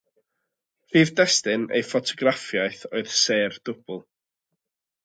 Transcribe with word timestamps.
Prif 0.87 1.11
destun 1.19 1.67
ei 1.75 1.85
ffotograffiaeth 1.91 2.87
oedd 2.95 3.13
sêr 3.21 3.61
dwbl. 3.71 4.07